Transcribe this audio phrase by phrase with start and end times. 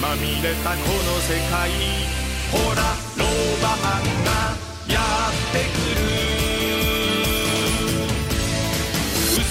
[0.00, 1.70] まみれたこの世界。
[2.52, 2.82] ほら
[3.16, 4.30] ローバマンが
[4.88, 6.17] やってくる。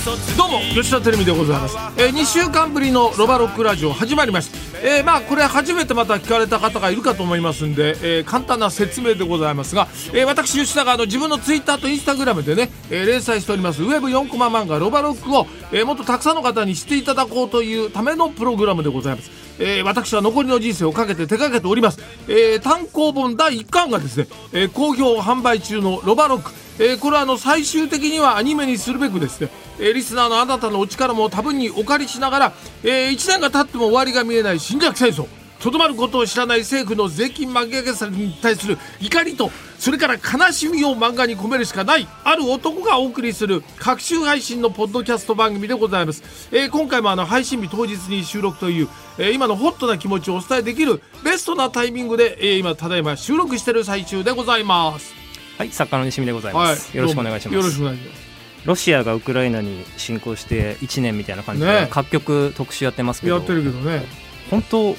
[0.08, 0.16] どう
[0.50, 7.90] も吉田テレビでございます、えー、2週間ぶりのロバロックラジオ始まりました、えー、まあこれ初めてまた聞かれた方がいるかと思いますんで、
[8.20, 13.84] えー、簡単な説明でございますが、えー、私吉田があの自分のツイッターとインスタグラムでね、えー、連載しております。
[13.84, 19.30] ウェブ4コマ漫画ロバロックを、えー、もっとたくさんの方に知っていただこうというためのプログラムでございます。
[19.60, 26.67] えー、私は残りの人生をかけて手掛けております、えー、単行本第1巻がですね、えー、好評販売中のロバロック。
[26.80, 29.50] えー、これはあの最終的にはアニメにするべくですね、
[29.80, 32.54] えー、リスナーのあなたのお力も多分にお借りしながら、
[32.84, 35.28] えー、1年が経っても終わりが見えない侵略戦争。
[35.60, 55.27] とどまることを知らない政府の税金巻き上げさに対する怒りとそれから悲しみを漫画に込めるしかないある男がお送りする各週配信のポッドキャスト番組でございます、えー、今回もあの配信日当日に収録という、えー、今のホットな気持ちをお伝えできるベストなタイミングで、えー、今ただいま収録してる最中でございます。
[55.58, 57.56] はい、作家の西見でございます、はい、よろしくお願いします。
[57.56, 58.28] よろしくお願いします。
[58.66, 64.06] ロシアがウクライナに侵攻して1年みたいな感じで、ね、各局特集やってますけどやってるけどね。
[64.52, 64.96] 本当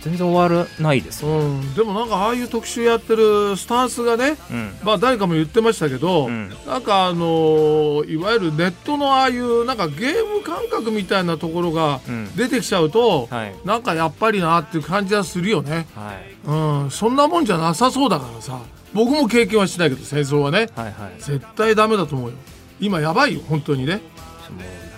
[0.00, 12.00] 全然終わらないです、ね、うん、でもなんかああいう特集やってるスタンスがね、うん、まあ誰かも言ってましたけど、うん、なんかあのー、いわゆるネットのああいうなんかゲーム感覚みたいなところが
[12.34, 18.58] 出てきちゃうと、うんはい、なんかやっぱりなっていう感じはするよね、はい、うん、そんなもんじゃなさそうだからさ
[18.92, 22.36] 僕も経験はしないけど戦争はね、はいはい、絶対ダメだと思うよ。
[22.80, 24.00] 今やばいよ本当にね。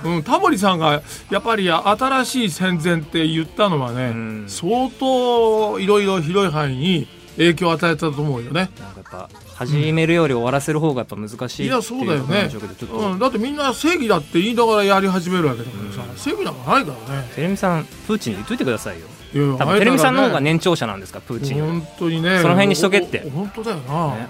[0.05, 8.71] うん、タモリさんがやっぱり新しい戦前って言ったのはね、うん、相当いろいろ広い範囲に影響を与えたと思うよね。
[8.81, 12.51] なんかやっぱ始めるより終わらせる方がやっぱ難しい、いやそうだよね、
[12.91, 17.31] うん、だってみんな正義だって言いながらやり始めるわけだからさ、うん、正義なんかないからね。
[17.37, 22.39] テレビさんプーチンに言っといてくださいよ多分テレビさんの方が年長者なんですかプーチン本当にね。
[22.41, 23.29] その辺にしとけって。
[23.31, 24.15] 本当だよな。
[24.15, 24.21] ね。
[24.21, 24.29] ね。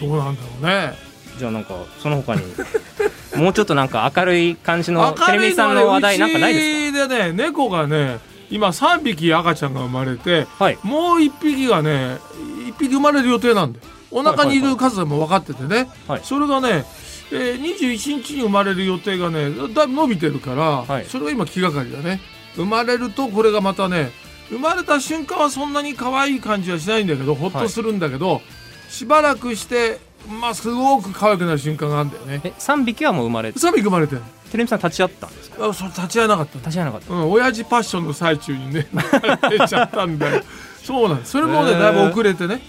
[0.00, 0.92] どうなんだろうね。
[1.38, 2.42] じゃあなんかその他に。
[3.36, 7.08] もうちょっとなんか明るい感じのテレビさんの話題なんかないですか？
[7.08, 8.18] でね猫がね
[8.50, 12.18] 今3匹赤ちゃんが生まれて、はい、もう1匹がね
[12.68, 16.84] 1匹生まれる予定なんでお腹にいる数も分かっててね、はい、それがね、
[17.32, 22.20] えー、21日に生まれる予定がねだいぶ伸びてるから、はい、それが今気がかりだね
[22.56, 24.10] 生まれるとこれがまたね
[24.48, 28.40] 生まれた瞬間はそんなに可愛い感じはしないんだけどほっとするんだけど、
[28.88, 29.98] しばらくして
[30.40, 32.40] まあすごく可愛くなる瞬間があるんだよね。
[32.44, 34.22] え3匹はもう生まれて3匹生まれてる。
[34.50, 35.66] テレビさん立ち会ったんですか？
[35.68, 36.58] あそう立ち会えなかった。
[36.58, 37.12] 立ち会えなかった。
[37.12, 38.86] うん親父パッションの最中にね
[39.50, 40.42] 出ちゃったんだよ。
[40.82, 41.32] そうなんです。
[41.32, 42.60] それもねだいぶ遅れてね。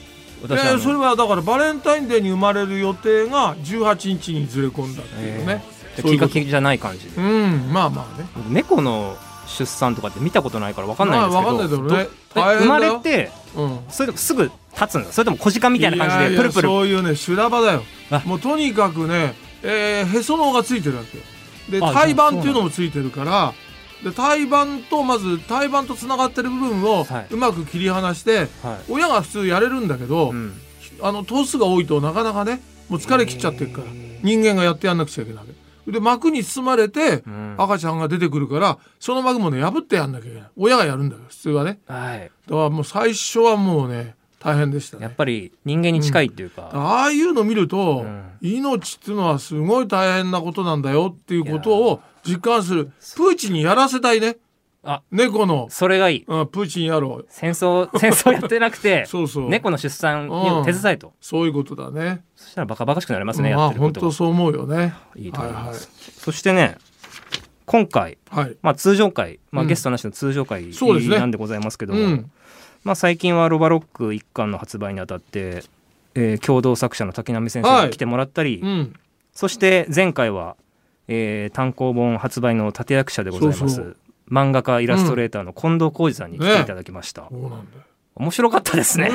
[0.43, 5.63] えー、それはだからバレンタインデーに生まれる予定が18日にずれ込んだっていうね、
[5.97, 7.17] えー、きっかけじゃない感じで。
[7.17, 8.27] うんまあまあね。
[8.49, 9.17] 猫の
[9.47, 12.07] 出産とかって見たことないから分かんないんですけど、ね。
[12.33, 15.11] 生まれて、うん、それですぐ立つんだ。
[15.11, 16.67] それとも小鹿みたいな感じでプルプル。
[16.67, 17.83] そういうね修羅場だよ
[18.25, 21.17] もうとにかくね、えー、へその緒がついてるわけ。
[21.17, 21.23] よ
[21.69, 23.53] で胎盤っていうのもついてるから
[24.03, 30.53] で胎盤とまず胎盤とつながってる部分をうまく切り離して、はい、親が普通やれるんだけど、うん、
[31.01, 33.87] あの頭数が多いとなかなかねもう疲れ切っちゃってるから。
[34.23, 37.23] 人間がやってやんなくちゃいけないわけで膜に包まれて
[37.57, 40.49] 赤ちゃんが出てくるから、その膜もね破ってやんなきゃいけない。
[40.57, 52.85] 親がやるんだよ普通はね、はい、だからもう最初はもうね大変でした、ね、やっぱり人間に近いっていうか、うん、ああいうの見ると、うん、命っていうのはすごい大変なことなんだよっていうことを実感する。
[52.85, 54.37] プーチンにやらせたいね。
[54.83, 55.01] あ。
[55.11, 55.67] 猫の。
[55.69, 59.49] それがいい、うん、プーチン野郎戦争戦争やってなくて そうそう。
[59.49, 62.23] 猫の出産に手伝いと、そういうことだね。
[62.35, 64.95] そしたらバカバカしくなりますね、まあ、やってること本当そう思うよね。
[65.15, 65.79] いいと思います、はいはい、
[66.17, 66.77] そしてね
[67.65, 72.23] 今回、はい、まあ、通常回、まあ、ゲストなしの通常回なんでございますけども、ね、
[72.85, 75.63] まあ、最近はロバロック一巻の発売にあたって、
[76.15, 78.99] えー、共同作者の滝波先生に来てもらったり、はいうん、
[79.33, 80.55] そして前回は、
[81.09, 83.97] えー、単行本発売の立役者でございます
[84.31, 87.27] 漫画家イラストレーターの近藤浩二さんに来ていただきました、ね、
[88.19, 89.11] 面白かったですね、ね、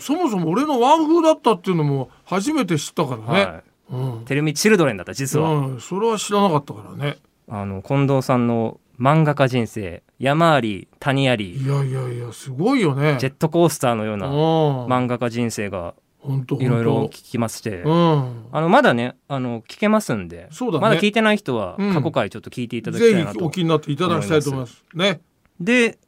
[0.00, 3.62] そもそも俺のワン風だったっていうのも初めて知ったからね、はい。
[3.92, 7.18] うん、テレミチルドレンだった実は、うん、それは知らなかったからね。
[7.48, 10.02] あの近藤さんの漫画家人生。
[10.18, 11.56] 山あり谷あり。
[11.56, 13.16] いやいやいやすごいよね。
[13.18, 20.48] ジェットコースターのような漫画家人生がいろいろ聞きまして、うん、あのまだねあの聞けますんで、ね、
[20.78, 24.84] まだ聞いてない人は過去回ちょっと聞いていただきたいなと、うん、お気になっていただきたいと思います。
[24.94, 25.20] ね。
[25.58, 25.98] で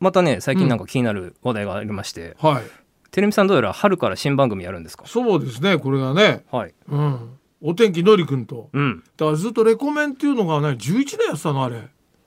[0.00, 2.64] またね最近なんか気になる話題がありまして、うん、はい。
[3.10, 5.06] テレビさんどうやら春から新番組やるんですか？
[5.06, 6.44] そうですねこれがね。
[6.50, 11.82] はい、うん、お天気のりくんと、うん、だからずっとレコメンっていうのがね11年やってたのあれ。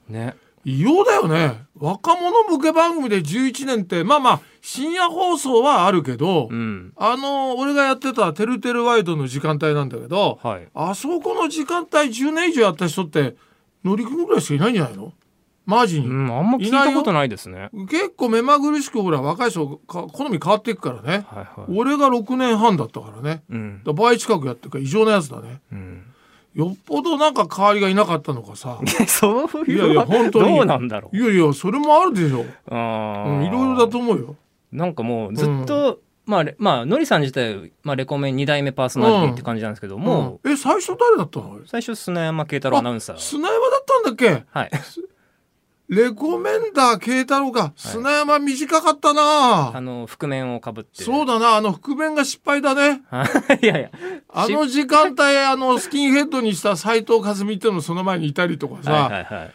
[0.07, 0.35] ね。
[0.63, 1.65] 異様だよね。
[1.77, 13.35] 若者向け番組で11年ってまあまあ深夜放送はあるけど、うん、あの俺がやってた「てるてるワイド」の時間帯なんだけど、はい、あそこの時間帯10年以上やった人って
[13.83, 15.13] 乗組ぐらいしかいないんじゃないの？
[15.67, 17.69] マジに、うん、あんま聞いたことないですね。
[17.89, 26.03] 結構目まぐるしくほら若い人好み変わっていくからね、はいはい、俺が6年半だったからね、うん、倍近くやってるから異常なやつだね、うん、
[26.55, 28.79] よっぽどなんか代わりがいなかったのかさ。
[29.07, 30.55] そういういやいや本当に。
[30.55, 31.17] どうなんだろう。
[31.17, 32.45] いやいやそれもあるでしょ。
[32.71, 34.35] あ、うん、いろいろだと思うよ。
[34.71, 40.51] なんかもうずっと、まあ、まあ、のりさん自体、まあ、レコメン2代目パーソナリティって感じなんですけども、うん。
[40.51, 41.59] うん、え最初誰だったの？
[41.65, 43.17] 最初砂山慶太郎アナウンサー。
[43.17, 44.45] 砂山だったんだっけ？
[44.49, 44.71] はい
[45.89, 51.03] レコメンダー慶太郎が砂山短かったな、はい、あの覆面をかぶって。
[51.03, 53.03] そうだなあの覆面が失敗だね。
[53.61, 53.89] いやいや。
[54.27, 59.51] あの時間帯あのスキンヘッドにした斎藤和美っていうのその前にいたりとかさ、はいはいはい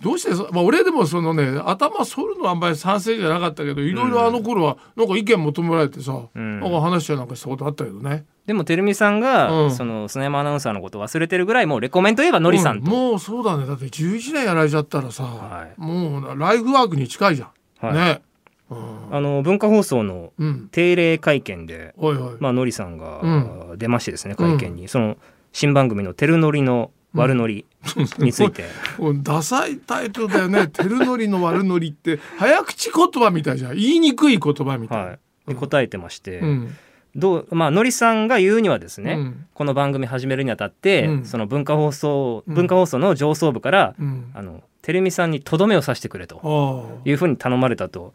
[0.00, 8.24] どうしてまあ、俺でもそのね頭反るのはあんまり賛成じゃなかったけどいろいろあの頃はなんか意見求められてさ、うん、なんか話なんかしたことあったけどね。
[8.46, 13.66] でもてるみさんが、うん、その砂山アナウンサーのこと忘れてるぐらいもうレコメンといえばのりさんと、うん、もうそうだね。
[13.66, 17.46] だって11年やられちゃったらさ、はい、もうライフワークに近いじゃ
[17.82, 18.22] ん、はい、ね、
[18.70, 20.32] うん、あの文化放送の
[20.70, 21.94] 定例会見で、
[22.38, 25.16] まあのりさんが出ましてですね会見に、その
[25.52, 27.64] 新番組の「てるのりの悪ノリ
[28.18, 28.64] について、
[28.98, 33.76] うん、ダサいタイトルだよね「てるのりの悪ノリ」って早口言葉みたいじゃん。
[33.76, 35.18] 言いにくい言葉みたい、はい、
[35.48, 36.76] で答えてまして、うん。
[37.16, 48.14] どうまあのりさんが言うにはですね、うん、この番組始めるにあたって、うん、その文化放送文化放送の上層部から、うん、あのテレミさんにとどめを刺してくれというふうに頼まれたと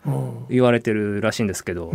[0.50, 1.94] 言われてるらしいんですけど、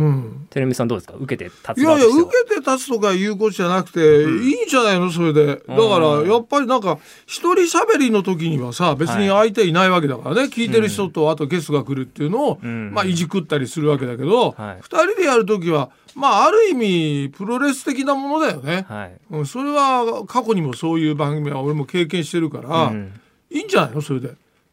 [0.51, 1.15] テレミさんどうですか？
[1.19, 5.11] 受けて立ついやいや受けて立つとかいうことじゃなくて、いいんじゃないの？
[5.11, 5.47] それで。
[5.47, 5.75] だから
[6.25, 23.19] やっぱりなんか一人喋りの時にはさ別に相手いないわけだからね、はい、聞いてる人とあとゲストが来るっていうのを、まあいじくったりするわけだけど、はい、人でやる時はまあある意味プロレス的なものだよね、はい、うん、それは過去にもそういう番組は俺も経験してるから、うん、
[23.51, 24.01] いいんじゃないの？
[24.01, 24.29] それで。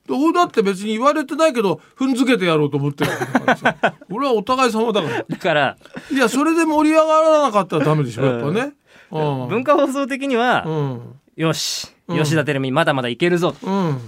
[0.08, 3.10] 俺だって別に言われてないけど踏んづけてやろうと思ってる
[4.10, 5.24] 俺はお互い様だから。
[5.28, 5.76] だから。
[6.12, 8.72] いやそれで盛り上がらなかったらダメでしょやっぱね、
[9.10, 11.00] うん、文化放送的には、うん、
[11.36, 11.88] よし。
[12.08, 13.98] 吉田照美まだまだいけるぞ、うん。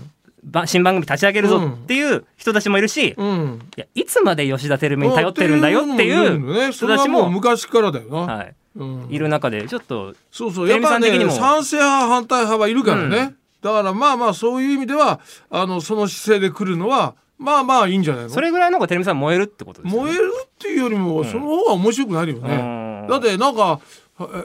[0.66, 8.54] 新番組立ち上げるぞっていう人たちもいるし、うん、いやいつまで吉田照美に頼ってるんだよっていう人たちも昔からだよな、はい。
[8.76, 10.68] うん、いる中でちょっとそうそう。
[10.68, 15.20] やっぱね賛成派反対派はいるからね、うん、だからまあまあそういう意味では
[15.50, 18.30] あのその姿勢で来るのはまあまあいいんじゃないの？
[18.30, 20.02] それぐらいの方が照美さん燃えるってことですね。
[20.02, 23.80] 燃えるっていうよりもその方が面白くなるよね、だってなんか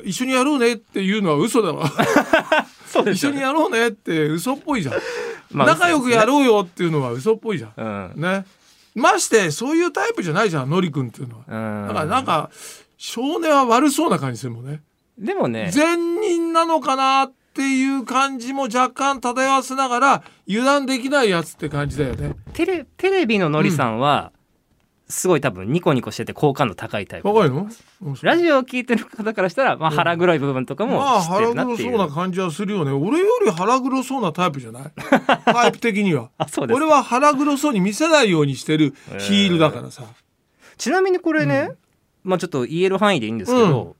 [0.03, 1.89] 一緒にやろうねっていうのは嘘だわ。
[3.11, 4.95] 一緒にやろうねって嘘っぽいじゃん。
[5.51, 8.45] まあ、仲良くやろうよっていうのは嘘っぽいじゃん、うん、ね。
[8.93, 12.51] ましてそういうタイプじゃないじゃんのりくんっていうのは、だからなんか
[12.97, 14.81] 少年は悪そうな感じするもんね。
[15.17, 15.71] でもね。
[15.71, 22.33] 善人なのかなっていう感じも若干漂わせながら油断できないやつって感じだよね。
[22.53, 24.43] テレテレビののりさんは、うん
[25.09, 27.27] すごい多分ニコニコしてて好感度高いタイプ。
[27.27, 27.67] 高いの？
[28.23, 32.91] ラジオを聞いてる方からしたら、まあ、腹黒い部分とかもまあ腹黒そうな感じはするよね。
[32.91, 34.83] 俺より腹黒そうなタイプじゃない？
[35.45, 36.31] タイプ的には。
[36.39, 41.67] あそうです俺は腹黒そうに見せないようにしてるヒールだからさ、えー、ちなみにこれね、
[42.23, 43.93] うん、まあちょっと言える範囲でいいんですけど、うん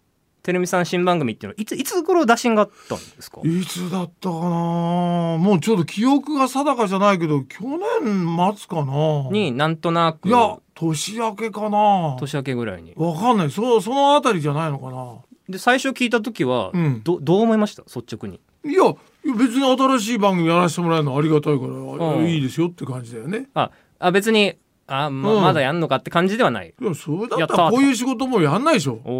[0.44, 3.40] テレビさん新番組っていうのはいついつ頃打診があったんですか？
[3.46, 5.38] いつだったかな？
[5.38, 7.60] もうちょっと記憶が定かじゃないけど去
[8.04, 9.30] 年末かな？
[9.32, 10.28] になんとなく。
[10.28, 12.18] いや年明けかな？
[12.20, 12.94] 年明けぐらいに。
[12.98, 13.52] わかんない。
[13.52, 15.16] そそのあたりじゃないのかな？
[15.48, 17.84] で最初聞いた時は、うん、どどう思いました？
[17.84, 18.42] 率直に。
[18.66, 23.48] いや別に新しい番組やらせてもらえるのありがたいから、うん、いいですよって感じだよね。
[23.54, 26.74] ああ別にあまうん、まだやんのかって感じではない。
[26.78, 29.00] いやそれだったらこういう仕事もやんないでしょ。
[29.06, 29.12] お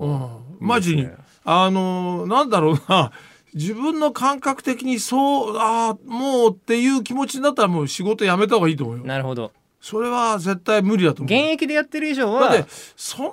[0.00, 1.14] うん、マジに、ね、
[1.44, 3.12] あのなんだろうな。
[3.54, 9.04] 自分の感覚的にそうあもうっていう気持ちになったらもう仕事やめた方がいいと思うよ。
[9.04, 9.52] なるほど。
[9.78, 11.26] それは絶対無理だと思う。
[11.26, 12.48] 現役でやってる以上は。
[12.48, 13.32] だってそんな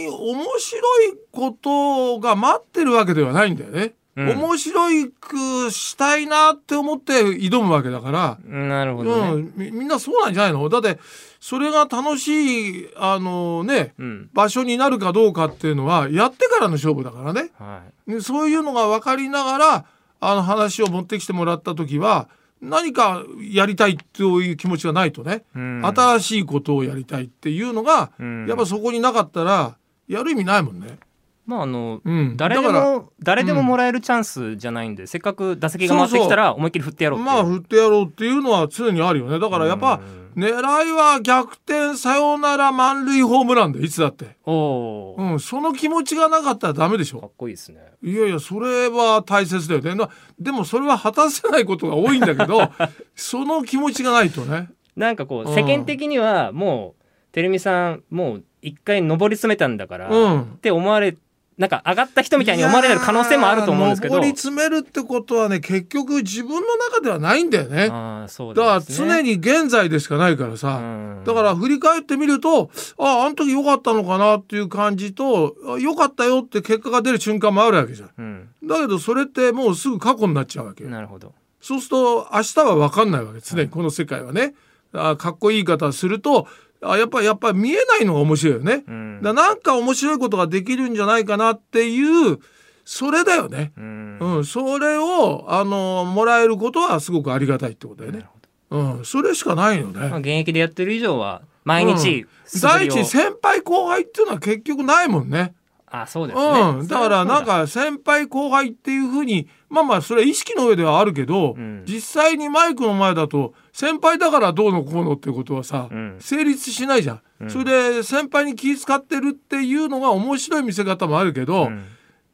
[0.00, 4.80] に面白いことが待ってるわけではないんだよね、うん、面白
[5.20, 8.38] くしたいなって思って挑むわけだから。
[8.44, 10.68] なるほど、ね、うん、みんなそうなんじゃないの？
[10.68, 10.98] だって
[11.46, 19.84] それが楽しいあのね、うん、場所になるかどうかっていうのはやってからの勝負だからね、はい、そういうのが分かりながら
[20.18, 22.28] あの話を持ってきてもらった時は
[22.60, 29.76] 何かやりたいという気持ちがないとね、うん、新しいことをやりたいっていうのが、うん、やっぱそこになかったら
[30.08, 30.98] やる意味ないもんね。
[31.46, 39.38] まああの、うん、誰でも誰でももらえるチャンスじゃないんで、うん、せっかく打席が回ってきたら思いっきり振ってやろうまあ振ってやろうっていうのは常にあるよね。
[39.38, 40.00] だからやっぱ
[40.36, 47.20] 狙いは逆転サヨナラ満塁ホームランでいつだってお、うん、その気持ちがなかったらダメでしょ。
[47.20, 47.80] かっこいいですね。
[48.02, 50.04] いやいやそれは大切だよね。
[50.38, 52.70] でもそれは果たせないことが多いんだけど
[53.14, 54.68] その気持ちがないとね。
[54.96, 61.16] なんかこう世間的にはもうてるみさんもう一回上り詰めたんだから、うん、って思われ
[61.58, 64.16] なんか上がった人みたいに思われる可能性もあると思うんですけど。
[64.16, 67.88] 上り詰めるってことはね結局自分の中ではないんだよね。
[67.90, 70.80] あそうだから常に現在でしかないからさ、
[71.24, 81.32] だから振り返ってみるとああの時良かったのかなっていう感じと良かったよって結果が出る瞬間もあるわけじゃん、うん、だけどそれってもうすぐ過去になっちゃうわけなるほど。
[81.60, 83.68] そうすると明日は分かんないわけ常に。
[83.68, 84.54] この世界はね、
[84.92, 86.46] あかっこいい言い方すると
[86.82, 88.84] あやっぱやっぱ見えないのが面白いよね。
[88.86, 92.38] うん、だなんか面白いことができるんじゃないかなっていう
[92.84, 93.72] それだよね。
[93.76, 98.26] うん、うん、それをあのもらえることはすごくありがたいってことだよね。
[98.70, 100.08] うん、それしかないよね。
[100.08, 105.54] まあ、現役でやってる以上は毎日、うん、第一先輩後輩っていうのは結局ないもんね。
[105.88, 121.68] あそうですね、うん、だからなんか先輩後輩っていうふうにまあまあそれは意識の上ではあるけど、うん、実際にマイクの前だと先輩だからどうのこうのっていうことはさ、うん、成立しないじゃん、うん、それで先輩に気遣ってるっていうのが面白い見せ方もあるけど、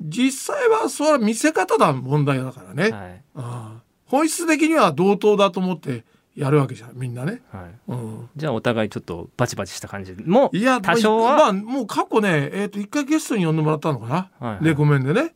[0.01, 6.05] 実際はそれは見せ方だ問題だからね、はい、あ本質的には同等だと思って
[6.37, 7.75] やるわけじゃんみんなね、はい。
[7.89, 11.37] うん、じゃあお互いちょっとバチバチした感じもいや多少は？
[11.37, 15.35] まあもう過去ねえっ、ー、と一回ゲストに呼んでもらったのかな、はいはい、レコメンでね。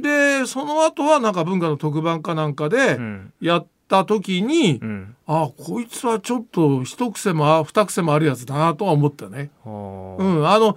[0.00, 2.98] でその後はなんか文化の特番かなんかで
[3.42, 9.50] やった時に、うん、あこいつはちょっと一癖も二癖もあるやつだなとは思ったね。
[9.64, 10.76] うん、あの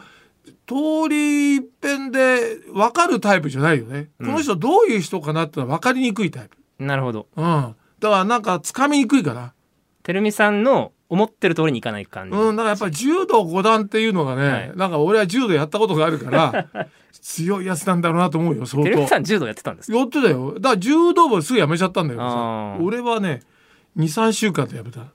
[0.66, 6.58] 通り一遍で分かるタイプじゃないよね、この人どういう人かなってのは分かりにくいタイプ。
[6.84, 9.54] なるほど、うん、だからなんかつかみにくいかな。
[10.04, 12.38] てるみさんの思ってる通りにいかない感じ。
[12.38, 16.68] うん、だからやっぱり柔道五段っていうのがね、はい、なんか俺は柔道やったことがあるから、
[17.28, 18.90] 強いやつなんだろうなと思うよ、相当。
[18.90, 20.54] てるみさん柔道やってたんですやってたよ。
[20.54, 22.78] だから柔道部すぐやめちゃったんだよさ。
[22.82, 23.42] 俺はね、
[23.98, 25.08] 2、3週間でやめた。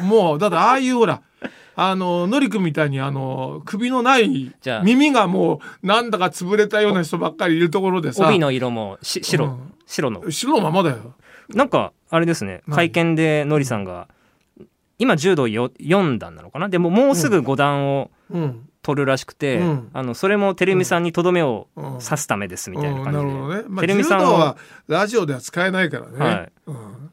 [0.00, 1.20] もう、だってああいうほら、
[1.76, 8.26] あの、のりくんみたいにあの、首のない、耳がもうなんだか潰れたような人ばっかりいるところでさ。
[8.26, 10.30] 帯の色もし白、うん、白の。
[10.30, 11.14] 白のままだよ。
[11.50, 14.08] なんか、あれですね、会見でのりさんが、
[14.98, 16.70] 今柔道よ4段なのかな？
[16.70, 18.10] でももうすぐ5段を
[18.90, 24.56] 取るらしくて、うん、あのそれもテレミさんにとどめを刺すためですみたいな感じで、うんうん、なるほどね、まあ、テレミさんは
[24.88, 26.52] ラジオでは使えないからね、はい。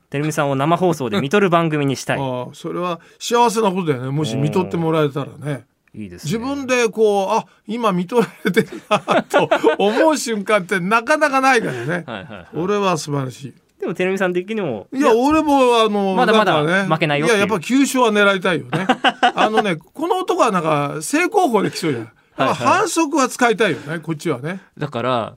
[0.09, 2.17] テレミさんを生放送で見とる番組にしたい。
[2.21, 4.09] あそれは幸せなことだよね。
[4.09, 5.65] もし見とってもらえたらね。
[5.93, 11.85] いいです、ね、自分でこうあ今見とられてるなと思う瞬間ってなかなかないからね。
[11.85, 14.87] はいはい、はい、俺は素晴らしいでも、てるみさん的にも。
[14.91, 18.87] いや、俺も、あの、まだまだ負けないよいや、やっぱ急所は狙いたいよね。
[19.35, 22.03] あのね、この男はなんか、正攻法で来そうじゃん。
[22.03, 24.61] はいはい、反則は使いたいよね、こっちはね。
[24.77, 25.35] だから、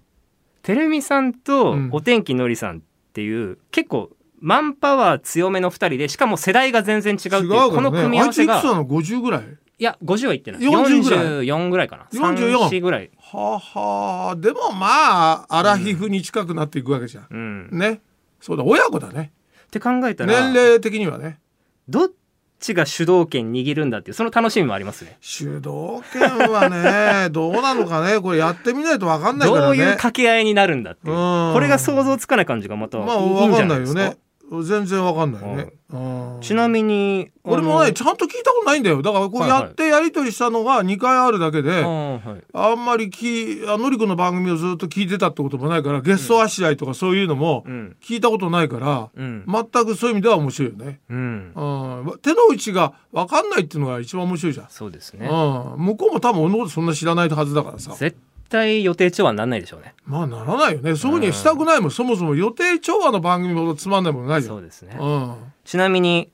[0.63, 2.81] てるみさんとお天気のりさんっ
[3.13, 9.43] ていう、うん、結構、マンパワー強めの2人でしかも世代が全然違うっていう、ね、この組み合わせがあいついくつなの？50ぐらい？
[9.79, 10.61] いや50は言ってない。
[10.61, 11.89] 44ぐらい。
[11.89, 12.05] かな。
[12.13, 13.11] 44ぐらい。
[13.19, 18.01] ははでもまあアラヒフに近くなっていくわけじゃん、うん、ね
[18.41, 19.33] そうだ親子だね。
[19.67, 21.39] って考えたら年齢的にはね。
[21.89, 22.09] どっ
[22.59, 25.17] ちが主導権握るんだっていうその楽しみもありますね。
[25.21, 28.21] 主導権はね どうなのかね。
[28.21, 29.67] これやってみないと分かんないからね。
[29.67, 31.15] どういう掛け合いになるんだっていう。
[31.15, 33.05] これが想像つかない感じがまたいい
[33.49, 34.19] んじゃないですか、まあ、よね
[34.63, 35.73] 全然わかんないね、
[36.41, 39.01] ちなみに俺もねちゃんと聞いたことないんだよ。
[39.01, 41.85] だからこうやってやり取りしたのが2回あるだけで、
[42.53, 47.65] あんまりきあのりくんの番組をずっと聞いてたってこともないからゲストあしらいとかそういうのも
[48.03, 51.53] 聞いたことないから、うん、全くそういう意味では面白いよね、うん、
[52.23, 54.67] 手の内が分かんないっていうのが一番面白いじゃん。
[54.69, 57.95] そうですね、向こうも多分俺のことそんな知らないはずだからさ。
[57.95, 58.17] 絶
[58.51, 59.95] 対予定調和にならないでしょうね。
[60.05, 60.97] まあならないよね。
[60.97, 64.57] そういうふうにしたくないもん、そもそも予定調和の番組ほどつまんないものないじゃん。
[64.57, 66.31] そうですね、うん、ちなみに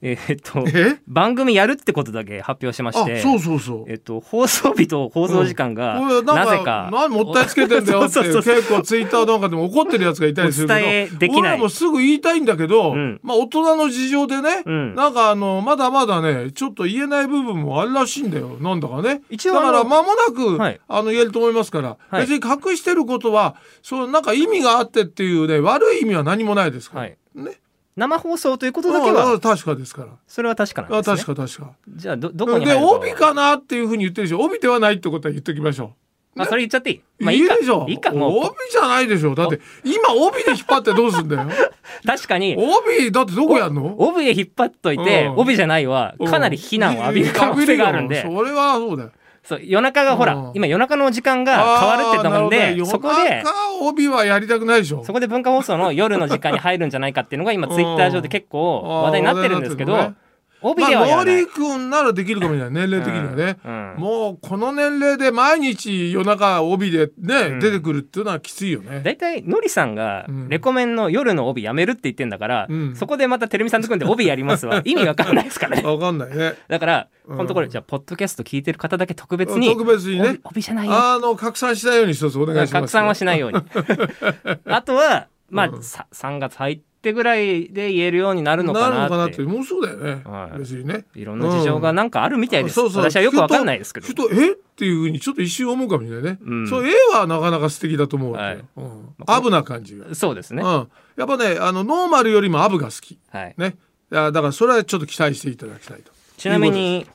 [0.00, 0.64] えー、っと
[1.08, 3.84] 番組やるってことだけ発表しましてそうそうそう。
[3.88, 11.52] えっと放送日と放送時間が、うん、なぜか何もったいつけてんだよって結構ツイッターなんかでも怒ってるやつがいたりするけど伝えできない。
[11.54, 18.56] 俺もすぐ言いたいんだけど、うん、まあ大人の事情でね、うん、なんかあのまだまだねちょっと言えない部分もあるらしいんだよ。
[18.60, 19.22] なんだかね。
[19.30, 27.58] 一応だから間もなく、はい、あの言えると思いますから、はい、別に隠してることはそうなんか意味があってっていうね悪い意味は何もないですから、はい、ね
[27.98, 29.40] 生放送ということだけは。
[29.40, 30.08] 確かですから。
[30.28, 31.16] それは確かなんですね。
[31.16, 31.72] 確か確か。
[31.96, 34.40] じゃあどどこにで帯かなっていうふうに言ってるでしょ。
[34.40, 35.94] 帯ではないってことは言っておきましょ
[36.36, 36.40] う。
[36.40, 37.02] あそれ言っちゃっていい。
[37.18, 37.86] まあいいでしょ。
[37.88, 38.38] いいかもう。
[38.38, 39.34] 帯じゃないでしょ。
[39.34, 41.48] だって今帯で引っ張ってどうすんだよ。
[42.06, 42.56] 確かに。
[42.56, 43.96] 帯だってどこやんの？
[43.98, 45.38] 帯で引っ張っといて、うん。
[45.38, 49.10] 帯じゃないはかなり非難を浴びる可能性があるんで、それはそうだよ
[49.42, 50.52] そう夜中がほら、うん。
[50.54, 55.04] 今夜中の時間が変わるってと思うんでるほどそこで夜中帯はやりたくないでしょ。
[55.04, 60.12] そこで文化放送の夜の時間に入るんじゃないかっていうのが今ツイッター上で結構話題になってるんですけど、
[60.60, 62.88] 帯ではやまあ、らない、森君ならできるかもしれない。
[62.88, 63.92] 年齢的にはね、うん。
[63.92, 67.60] うんもうこの年齢で毎日夜中帯でね、うん。
[67.60, 69.00] 出てくるっていうのはきついよね。
[69.04, 70.48] 大体のりさんがうん。
[70.48, 72.96] レコメンの夜の帯やめるって言ってんだから、うん。
[72.96, 75.82] そこでまたテレビさんと組んで帯やりますは 意味わかんないですからね。
[75.82, 76.54] わかんないね。
[76.68, 77.36] だから、うん。
[77.36, 80.28] このところじゃあポッドキャスト聞いてる方だけ特別に特別にね。
[80.28, 83.58] 帯帯じゃないよあの拡散しないように一つお願いします拡散はしないように。
[84.66, 85.82] あとはまあ、うん。
[85.82, 89.36] さ3月入ってぐらいで言えるようになるのかなって。
[89.36, 89.42] て。
[89.42, 90.58] もうそうだよね、はい。
[90.58, 91.04] 別にね。
[91.14, 93.02] いろんな事情がなんかあるみたいです、そうそう。
[93.02, 94.06] 私はよくわかんないですけど。
[94.06, 94.52] ふとふとえ？
[94.52, 96.68] っていうふうにちょっと一瞬思うかもしれないね、うん。
[96.68, 98.58] そう絵はなかなか素敵だと思うはい。
[98.76, 99.14] うん。
[99.26, 103.18] アブな感じが、そうですね、うん、やっぱねあのノーマルよりもアブが好き。
[103.30, 103.76] はい、ね。
[104.12, 106.12] いやだからそれはちょっと期待していただきたいと。
[106.36, 107.06] ちなみに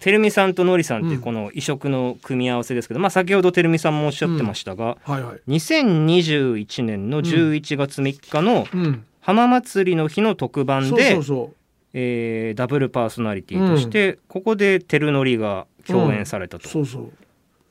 [0.00, 5.40] てるみさんとのりさんってこの異色の組み合わせですけど、まあ先ほどてるみさんもおっしゃってましたが、はいはい。
[5.48, 11.50] 2021年の11月3日のうん浜祭りの日の特番そうでそうそ
[11.92, 17.12] えーダブルパーソナリティとして、ここでてるのりが共演されたと、うそうそう。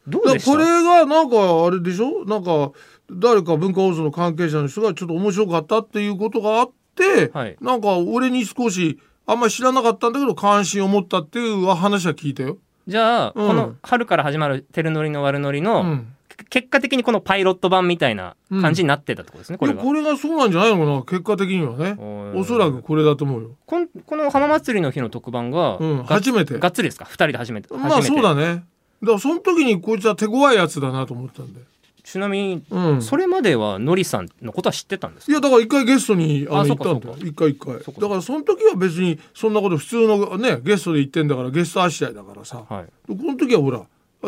[0.05, 0.51] どうでした？
[0.51, 2.25] これがなんかあれでしょ？
[2.25, 2.73] なんか
[3.09, 7.55] 誰か文化放送の関係者の人がちょっと面白かったっていうことがあって、はい。
[7.61, 12.57] なんか俺に少しあんまり知らなかったんだけど関心を持ったっていう話は聞いたよ。
[12.87, 13.47] じゃあ、うん。
[13.47, 16.14] この春から始まる「てるの悪のりの」うん
[16.49, 19.81] 結果的にこのパイロット版みたいな感じになってたってことですね、これが。
[19.81, 21.95] これがそうなんじゃないのかな結果的にはね。
[21.99, 23.55] おおそらくこれだと思うよ。
[23.65, 26.59] こんこの浜祭りの日の特番が、うん、が初めて。
[26.59, 27.73] がっつりですか？2人で初めて。
[27.73, 28.65] まあそうだね。
[29.01, 31.61] だからその時にこいつは手強いやつだなと思ったんで。
[32.03, 35.31] ちなみに、うん、それまではのりさんのことは知ってたんですか？
[35.31, 37.79] いやだから一回ゲストにあの行ったんだ一回一回。
[37.79, 42.63] だからその時は別にそんなこと普通のねゲストで行ってんだからゲストあしらいだからさ。
[42.69, 43.81] はい、この時はほら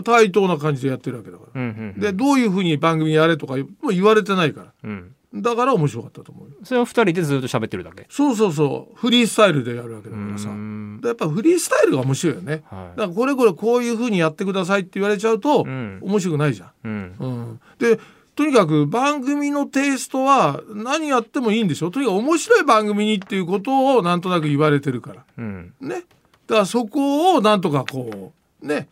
[0.03, 3.55] 対等な感じでやってるわけだから、うんうんうん、でどういうふうに番組やれとか
[3.89, 4.73] 言われてないから。
[4.83, 6.55] うん、だから面白かったと思うよ。
[6.63, 8.05] それを2人でずっと喋ってるだけ？
[8.09, 8.95] そうそうそう。
[8.95, 10.49] フリースタイルでやるわけだからさ。
[10.49, 12.63] やっぱフリースタイルが面白いよね。
[12.69, 12.97] はい。
[12.97, 15.99] だからこれこれこういうふうにやってくださいって言われちゃうとうん。
[16.01, 17.15] 面白くないじゃん、うん。
[17.19, 17.99] うん、で
[18.35, 21.91] とにかく番組のテイストは何やってもいいんでしょ？
[21.91, 25.25] とにかく面白い番組にっていうことをなんとなく言われてるから。
[25.37, 25.73] うん。
[25.81, 26.03] ね。
[26.47, 28.31] だからそこをなんとかこ
[28.61, 28.87] うね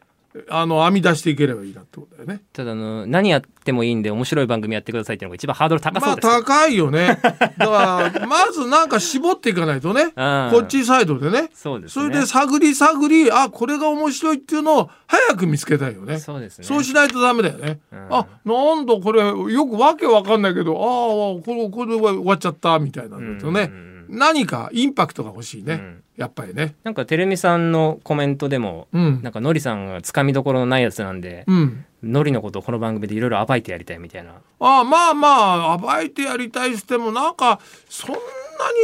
[0.50, 2.42] あの編み出していければいいなってことだよね。
[2.54, 7.20] ただあの何やってもいいんで面白い番組やってくださいっていうのが一番ハードル高まあそうですよ、高いよね。
[7.24, 7.30] だ
[7.68, 10.04] からまずなんか絞っていかないとね。
[10.04, 11.50] うんこっちサイドでね。
[11.54, 16.20] そうですねそれで探り探りあこれが面白いっていうのを早く見つけたいよね。
[16.20, 17.80] そうですねそうしないとダメだよね。
[17.92, 26.04] うんあなんだこれよくわけわかんないけどああこれこれで終わっちゃったみたいなんだとね、うんうん何かインパクトが欲しいね、うん。
[26.18, 26.76] やっぱりね。
[26.84, 29.22] なんかテレミさんのコメントでも、うん。
[29.22, 31.86] なんかのりさんがつかみどころのないやつなんで、うん。
[32.04, 34.34] のりのことをこの番組でいろいろ暴いてやりたいみたいな。
[34.60, 38.22] ああまあまあ暴いてやりたいっつってもなんかそんなに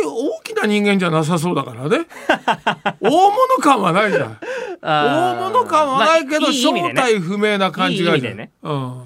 [0.06, 2.08] 大きな人間じゃなさそうだからね。
[3.00, 3.32] 大物
[3.62, 4.38] 感はないじゃん。
[4.82, 6.82] 大物感はないけど、まあいいね。
[6.82, 8.34] 正体不明な感じがあるじゃん。
[8.34, 8.52] いい意味でね。
[8.64, 9.04] うん、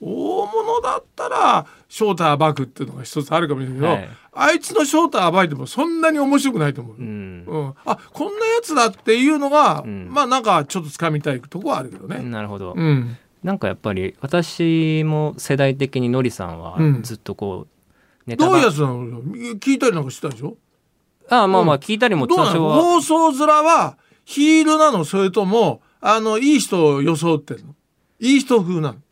[0.00, 4.08] 大物だったら正体暴くっていうのが一つあるかもしれないけど、はい。
[4.32, 7.46] あいつの正体暴いてもそんなに面白くないと思う、ううん。
[7.46, 10.08] ん、あこんなやつだっていうのが、ん。
[10.10, 13.16] まあなんかちょっと掴みたいとこはあるけどね、なるほど、うん。
[13.42, 17.02] なんかやっぱり私も世代的にのりさんはうん。
[17.02, 20.56] ずっとこうネタばどういうやつなの聞いたりなんかしてたでしょ？
[21.30, 22.76] ああまあまあ聞いたりも多少は。
[22.82, 25.04] 放送面はヒールなの？
[25.04, 27.74] それともあのいい人を装ってるの？
[28.20, 28.94] いい人風なの？
[28.94, 29.05] えー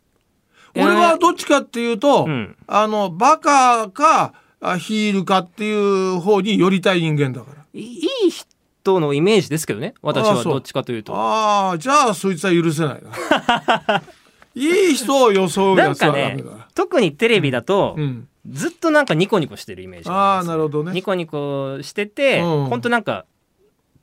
[0.75, 2.55] 俺はどっちかっていうと、うん。
[2.67, 7.65] あのバカかあヒールかっていう方に寄りたい人間だから。
[7.73, 11.13] いいい人のイメージですけどね私はどっちかというと。
[11.15, 14.03] ああじゃあそいつは許せないな。
[14.55, 20.93] いい人を装うやつなんかねはダメだ、特にテレビだと、うん、ずっとなんかニコニコしてるイメージがああなるほどね。
[20.93, 22.65] ニコニコしてて、うん。
[22.67, 23.25] ほんとなんか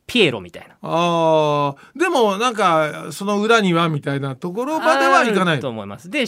[0.07, 0.75] ピエロみたいな。
[0.83, 5.61] ああでもなんかその裏にはみたいなところまではいかない。
[5.61, 6.11] と思います。
[6.11, 6.27] で、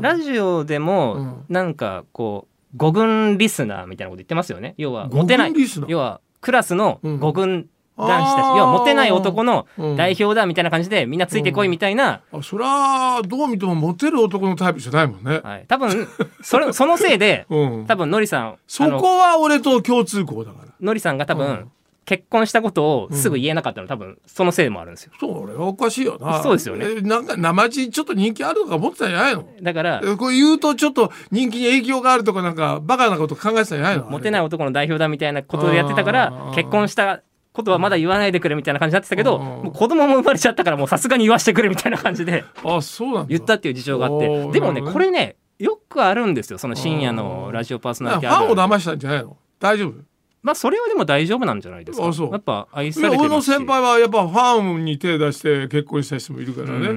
[0.00, 1.44] ラジオでも、うん。
[1.48, 4.74] なんかこう五軍リスナーみたいなこと言ってますよね。
[4.78, 5.52] 要はモテない。
[5.88, 7.18] 要はクラスのうん。
[7.18, 9.96] 五軍男子たち、要はモテない男のうん。
[9.96, 15.40] 代表だみたいな感じでみんなついてこいみたいな、あそりゃどう見てもモテる男のタイプじゃないもんね。
[15.42, 16.08] はい、多分
[16.42, 20.68] それそのせいで うん、多分のりさんそこは俺と共通項だから。
[20.80, 21.70] のりさんが多分、うん
[22.10, 25.12] 結婚したことをすぐ言えなかったの、多分そのせいもあるんですよ。
[25.20, 26.42] それはおかしいよな。
[26.42, 27.02] そうですよね。
[27.02, 29.46] なんか生地ちょっと人気あるとか思ってたんじゃないの。
[29.62, 34.06] だから、こう言うとちょっと人気に影響があるとかなんかバカなこと考えてたんじゃないの。
[34.06, 44.50] モテない男の代表だみたいなことでやってたから、結婚したことはまだ言わないでくれみたいな感じになってたけど、もう子供も生まれちゃったからもうさすがに言わしてくれみたいな感じであそうなん言ったっていう事情があって。
[44.50, 46.58] でもねこれねよくあるんですよ。
[46.58, 49.36] その深夜のラジオパーソナリティファンを騙したんじゃないの？
[49.60, 49.94] 大丈夫？
[50.42, 52.06] まあそれはでも大丈夫なんじゃないですか。
[52.06, 56.88] やっぱ愛されて俺の先輩はやっぱファンに手出して結婚した人もいるからね。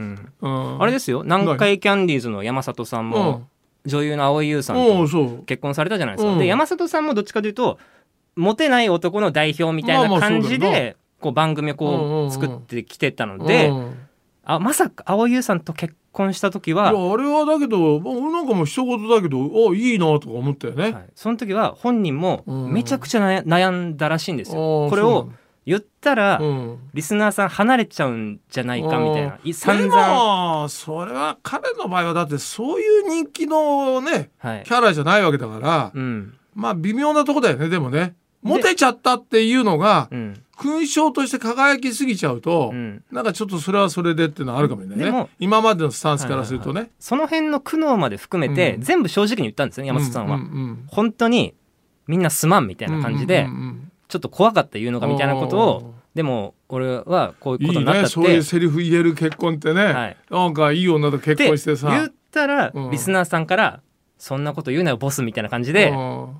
[0.41, 1.23] うん、あれですよ。
[1.23, 3.47] 南海キャンディーズの山里さんも
[3.85, 6.37] 女優の蒼井優さんと結婚されたじゃないですか。
[6.37, 7.79] で山里さんもどっちかというと
[8.35, 13.71] モテない男の代表みたいな感じでこう番組をこう作ってきてたので、
[14.45, 25.31] あまさか蒼井優さんと結婚した時はいやあれはだけどなんかもう一言だけどあいいなとか思ったよね、はい、その時は本人もめちゃくちゃ悩んだらしいんですよ、これを
[25.65, 26.41] 言ったら、
[26.93, 30.67] リスナーさん離れちゃうんじゃないかみたいな散々。
[30.69, 38.13] それは彼の場合はだってそういう人気のね、はい、キャラじゃないわけだから、うん、まあ微妙なとこだよねでもね。
[38.41, 40.09] モテちゃったっていうのが、
[40.63, 45.27] 勲章として輝きすぎちゃうと、うん、なんかちょっとそれはそれでっていうのはあるかもしれないね。
[45.39, 51.53] 今までのスタンスからするとね、はいはいはい、その辺の苦悩まで含めて、うん、全部正直に言ったんですね山里さんは、うんうんうん、本当に
[52.07, 58.19] みんなすまんみたいな感じで、うんうんうん、ちょっと怖かった言うのがみたいなことをでも俺はこういうことになったって。
[58.19, 61.89] いい、ね、そういうセリフ言える結婚ってね、はい、なんかいい女と結婚してさ。
[61.89, 63.81] 言ったら、リスナーさんから
[64.23, 65.93] そんなこと言うなよボスみたいな感じで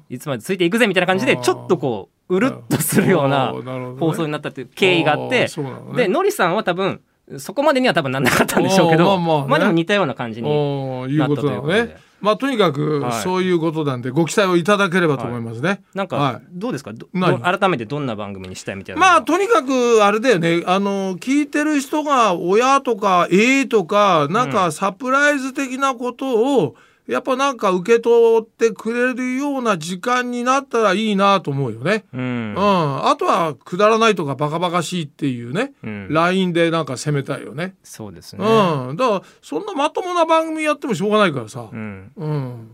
[0.10, 3.54] いつまでついていくぜみたいな感じでちょっとこううるっとするような
[4.00, 5.48] 放送になったっていう経緯があって、
[5.96, 7.02] でノリさんは多分
[7.38, 12.14] そこまでには多分なんなかったんでしょうけどまあでも似たような感じになったということで。
[12.24, 15.68] まあとにかくそういうことなんでご期待をいただければと思いますね。
[15.68, 19.02] はい、なんかどうですか、改めてどんな番組にしたいみたいな。
[19.02, 20.64] まあとにかくあれだよね。
[20.66, 26.74] あの聞いてる人が親とかええとかなんかサプライズ的なことを、うん
[27.08, 32.06] やっぱなんか受け取ってくれるような時間になったらいいなと思うよね。
[32.14, 32.22] うん。
[32.22, 37.76] うん、あとはくだらないとかバカバカしいっていうね、うん、LINE でなんか攻めたいよね。
[37.84, 38.46] そうですね。
[38.46, 38.96] うん。
[38.96, 41.68] だからそんなまともな番組やってもしょうがないからさ。
[41.72, 42.12] うん。
[42.16, 42.72] うん、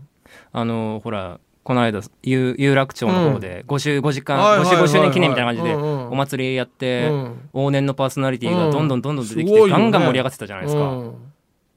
[0.52, 10.80] あのほらこの間有有楽町の方で55時間、うん、55周年記念みたいな感じでお祭りやって、うん、往年のパーソナリティがどんどんどんどん出てきて、ガンガン盛り上がってたじゃないですか。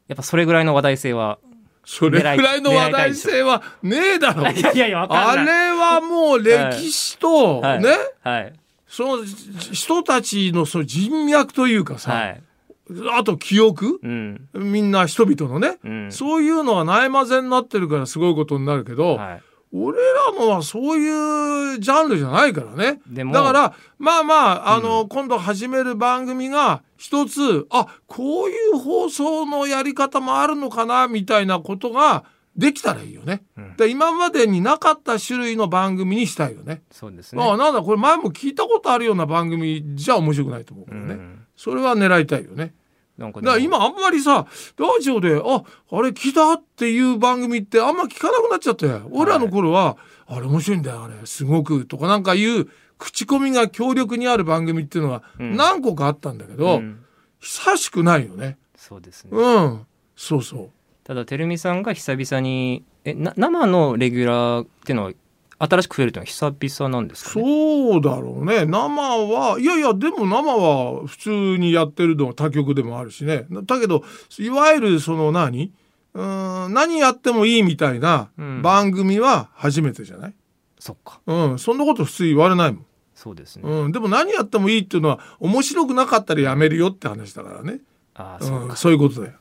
[0.07, 1.39] やっぱそれぐらいの話題性は
[1.85, 4.47] それぐらいの話題性はねえだろ。
[4.51, 4.91] いやいやい。
[4.91, 7.89] や、あれはもう歴史と、はい、ね、
[8.21, 8.53] はい、
[8.87, 12.41] その人たちのその人脈というかさ、はい、
[13.11, 19.41] あと記憶、うん、みんな人々のね、うん、そういうのはないまぜになってるからすごいことになるけど、はい
[19.75, 23.01] 俺らのはそういうジャンルじゃないからね。
[23.09, 32.23] だからまあまああの、うん、今度始める番組が一つあこういう放送のやり方もあるのかなみたいなことが
[32.55, 33.43] できたらいいよね。
[33.57, 36.83] うん、で今までになかった種類の番組にしたいよね。
[36.91, 37.43] そうですね。
[37.43, 41.13] あなんだこれ前も聞いたことあるような番組じゃ面白くないと思うからね。
[41.15, 42.75] うん、それは狙いたいよね。
[43.17, 44.47] なんかだから今あんまりさ
[44.77, 48.87] ラジオでああれ聞いたっていう番組ってあんま聞かなくなっちゃって。
[49.11, 51.13] 俺らの頃は、あれ面白いんだよあれ。
[51.25, 57.03] すごくとかなんかいう口コミが強力にある番組っていうのは何個かあったんだけど、うん、
[57.39, 58.57] 久しくないよね。
[58.75, 59.31] そうですね。
[59.33, 60.69] うん、そうそう。
[61.03, 65.11] ただてるみさんが久々にえな生のレギュラーっていうのは
[65.65, 68.65] 新しく増えるというのは久々なんですか、ね、そうだろうね。
[68.65, 73.45] 生はいやいやでも生は普通にやってるのは他局でもあるしね。
[73.49, 74.03] だけど
[74.39, 75.71] いわゆるその何？
[76.15, 78.29] うん何やってもいいみたいな
[78.61, 80.35] 番組は初めてじゃない、うん、
[80.79, 81.21] そっか。
[81.25, 82.85] うんそんなこと普通言われないもん。
[83.15, 87.79] そうですね、うん、でも何やってもいいっていうのは面白くなかったらやめるよって話だからね。
[88.15, 89.33] あそう、うん、そういうことだよ、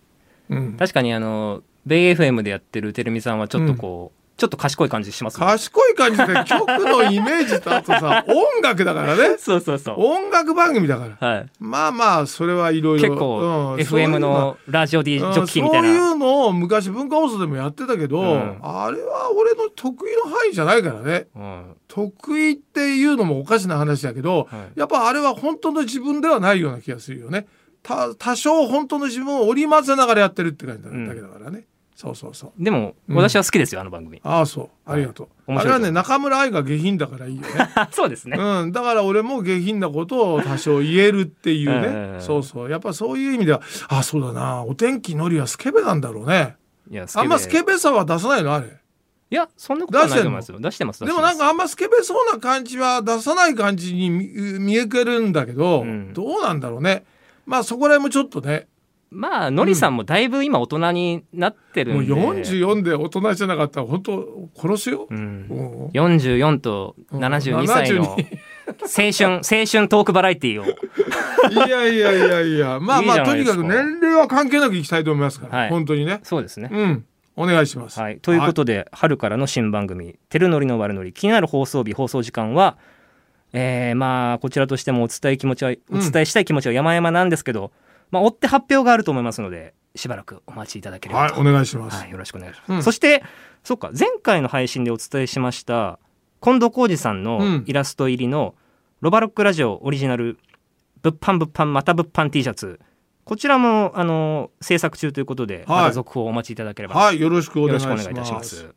[0.51, 9.37] うん、確かにあのベイ FM でやってるてるみさんはちょっとこう、ちょっと賢い感じします、ね、賢い感じで 曲のイメージとあとさ音楽だからね。
[9.39, 9.95] そうそうそう。
[9.99, 27.47] 音楽番組だから、はい、まあまあそれはいろいろ結構、うん、FM のラジオ D ジョッキーみたいな、そういうのを昔文化放送でもやってたけど、うん、あれは俺の得意の範囲じゃないからね、うん、得意っていうのもおかしな話だけど、はい、やっぱあれは本当の自分ではないような気がするよね。
[28.19, 32.53] 多少本当の自分を織り交ぜながらやってるって感じだけだからね、そうそうそう。
[32.63, 34.21] でも、私は好きですよあの番組。
[34.25, 34.91] ああそう。
[34.91, 37.49] ありがとう、あれはね中村愛が下品だからいいよね。
[37.93, 42.21] そうですね、うん、だから俺も下品なことを多少言えるっていうね。
[42.21, 42.71] そうそう。
[42.71, 44.65] やっぱそういう意味ではあそうだな。
[44.65, 46.57] お天気のりはスケベなんだろうね。
[46.91, 48.55] いやあんまスケベさは出さないの？
[48.55, 48.67] あれ。
[49.31, 50.61] いやそんなことはないと思いますよ。
[50.61, 57.05] 出してますでもなんかあんまスケベそうな感じは出さない感じに見えけるんだけど、うん、どうなんだろうね。
[57.47, 58.69] まあそこら辺もちょっとね
[59.13, 70.65] まあのりさんもだいぶ今大人になってるんで、うん、もう44で大人じゃなかったら本当殺すよ、うん、44と72歳の青春 青春トークバラエティーを。
[70.65, 72.79] いやいやいやいや。
[72.81, 76.21] まあまあとにかく年齢は関係なくいきたいと思いますから、はい、本当にね。
[76.23, 76.71] そうですね。
[76.73, 77.05] うん。
[77.37, 77.99] お願いします。
[77.99, 82.77] はい、ということで、はい、春からの新番組「てるのりの悪のり」気になる放送日放送時間は、
[83.53, 87.73] えー、まあこちらとしてもお伝え気持ちは、お伝えしたい気持ちは山々なんですけど、
[88.13, 93.25] まあ、追って発表があると思いますのでしばらくお待ちいただければと、はい、お願いします、はい、よろしくお願いします、うん、そして
[93.65, 95.99] そっか前回の配信でお伝えしました
[96.41, 98.55] 近藤浩二さんのイラスト入りの
[99.01, 100.39] ロバロックラジオオリジナル
[101.03, 102.81] 物販物販また物販 T シャツ。
[103.25, 108.75] こちらもあの制作中ということで、はい、また続報をお待ちいただければ、はい、よろしくお願いいたします。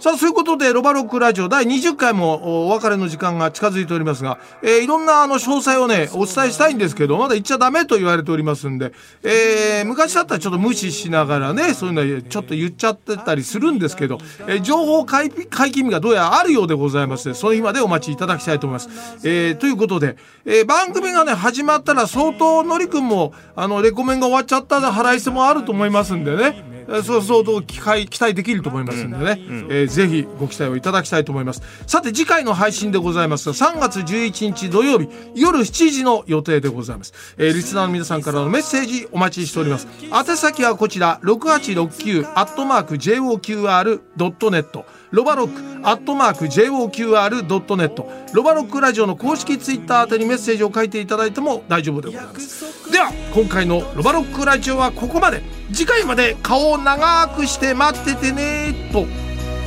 [0.00, 8.70] さあ、そういうことで、ロバロックラジオ第20回もお別れの時間が近づいておりますが、えー、いろんなあの詳細をね、お伝えしたいんですけど、まだ言っちゃダメと言われております。
[8.70, 8.92] んで、
[9.24, 18.88] えー、昔だったらちょっと無視しながらね、そういうのはちょっと言っちゃってたりするんですけど、えー、情報解解禁日がどうやらあるようでございまして、その日までお待ちいただきたいと思います。
[19.24, 31.62] えー、ということで、えー、番組がね、始まったら相当のりくんも、あの、レコメンが終わっちゃったら払い捨てもあると思いますんでね、そう相当期待期待できると思いますんでね、うん、えー、ぜひご期待をいただきたいと思います。
[31.86, 33.48] さて次回の配信でございます。
[33.48, 39.86] が3月11日土曜日夜7時の予定でございます、えー、リスナーの皆さんからのメッセージお待ちしております。
[40.02, 52.92] 宛先はこちら6869アットマーク JOQR.net ロバロックアットマーク JOQR.net ロバロックラジオの公式ツイッター宛てにメッセージを書いていただいても大丈夫でございます。
[52.92, 55.42] では今回のロバロックラジオはここまで。
[55.72, 59.04] 次回まで顔を長くして待っててねと。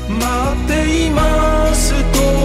[0.09, 2.40] 待っていますと。